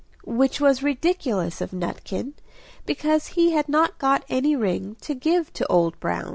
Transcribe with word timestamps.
Which 0.25 0.59
was 0.59 0.81
ridiculous 0.81 1.61
of 1.61 1.73
Nutkin, 1.73 2.33
because 2.87 3.27
he 3.37 3.51
had 3.51 3.69
not 3.69 3.99
got 3.99 4.25
any 4.29 4.55
ring 4.55 4.95
to 5.01 5.13
give 5.13 5.53
to 5.53 5.67
Old 5.67 5.99
Brown. 5.99 6.29